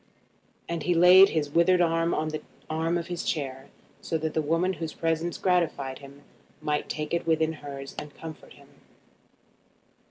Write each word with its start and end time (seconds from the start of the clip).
And 0.67 0.81
he 0.81 0.95
laid 0.95 1.29
his 1.29 1.51
withered 1.51 1.79
hand 1.79 2.15
on 2.15 2.29
the 2.29 2.41
arm 2.71 2.97
of 2.97 3.05
his 3.05 3.21
chair, 3.23 3.67
so 4.01 4.17
that 4.17 4.33
the 4.33 4.41
woman 4.41 4.73
whose 4.73 4.95
presence 4.95 5.37
gratified 5.37 5.99
him 5.99 6.23
might 6.59 6.89
take 6.89 7.13
it 7.13 7.27
within 7.27 7.53
hers 7.53 7.93
and 7.99 8.15
comfort 8.17 8.53
him. 8.53 8.69